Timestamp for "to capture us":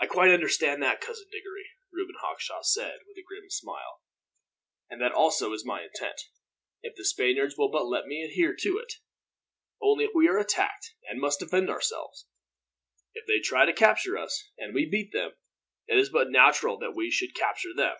13.66-14.48